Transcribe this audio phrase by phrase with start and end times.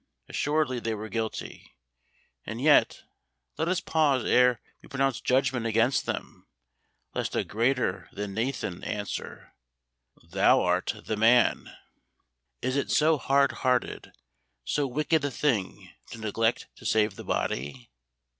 [0.27, 1.77] Assuredly they were guilty.
[2.43, 3.03] And yet,
[3.59, 6.47] let us pause ere we pronounce judgment against them,
[7.13, 9.53] lest a greater than Nathan answer,
[10.23, 11.71] "Thou art the man."
[12.63, 14.11] Is it so hard hearted,
[14.65, 17.91] so wicked a thing to neglect to save the body?